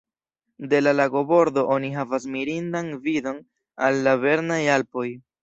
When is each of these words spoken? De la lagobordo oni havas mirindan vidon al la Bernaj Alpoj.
De 0.71 0.77
la 0.85 0.93
lagobordo 0.99 1.63
oni 1.75 1.91
havas 1.97 2.25
mirindan 2.37 2.91
vidon 3.05 3.39
al 3.91 4.03
la 4.09 4.17
Bernaj 4.27 4.61
Alpoj. 4.81 5.07